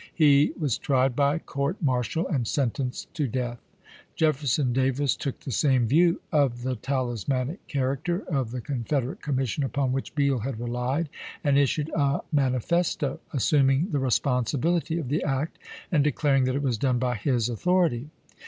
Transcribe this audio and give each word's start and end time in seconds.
He 0.15 0.51
was 0.57 0.79
tried 0.79 1.15
by 1.15 1.37
court 1.37 1.79
martial 1.79 2.27
and 2.27 2.47
sentenced 2.47 3.13
to 3.13 3.27
death. 3.27 3.59
Jefferson 4.15 4.73
Davis 4.73 5.15
took 5.15 5.41
the 5.41 5.51
same 5.51 5.87
^dew 5.87 6.17
of 6.31 6.63
the 6.63 6.75
tal 6.75 7.09
ismanic 7.13 7.59
character 7.67 8.23
of 8.27 8.49
the 8.49 8.61
Confederate 8.61 9.21
commission 9.21 9.63
upon 9.63 9.91
which 9.91 10.15
Beall 10.15 10.39
had 10.39 10.59
relied, 10.59 11.07
and 11.43 11.55
issued 11.55 11.91
a 11.93 12.21
mani 12.31 12.57
festo, 12.57 13.19
assuming 13.31 13.91
the 13.91 13.99
responsibility 13.99 14.97
of 14.97 15.07
the 15.07 15.23
act, 15.23 15.59
and 15.91 16.03
declaring 16.03 16.45
that 16.45 16.55
it 16.55 16.63
was 16.63 16.79
done 16.79 16.97
by 16.97 17.13
his 17.13 17.47
authority. 17.47 18.09